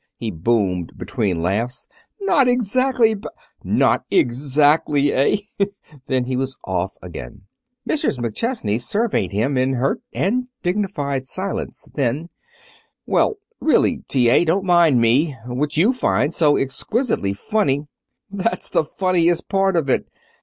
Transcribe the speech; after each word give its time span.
he 0.15 0.31
boomed 0.31 0.97
between 0.97 1.43
laughs. 1.43 1.87
"Not 2.21 2.47
exactly 2.47 3.13
b 3.13 3.27
Not 3.63 4.03
ex_act_ly, 4.09 5.11
eh?" 5.13 5.65
Then 6.07 6.23
he 6.25 6.35
was 6.35 6.57
off 6.65 6.95
again. 7.03 7.43
Mrs. 7.87 8.17
McChesney 8.17 8.81
surveyed 8.81 9.31
him 9.31 9.59
in 9.59 9.73
hurt 9.73 10.01
and 10.11 10.47
dignified 10.63 11.27
silence. 11.27 11.87
Then 11.93 12.29
"Well, 13.05 13.37
really, 13.59 14.03
T.A., 14.07 14.43
don't 14.43 14.65
mind 14.65 14.99
me. 14.99 15.35
What 15.45 15.77
you 15.77 15.93
find 15.93 16.33
so 16.33 16.57
exquisitely 16.57 17.33
funny" 17.33 17.85
"That's 18.43 18.69
the 18.69 18.83
funniest 18.83 19.49
part 19.49 19.75
of 19.77 19.87
it! 19.87 20.07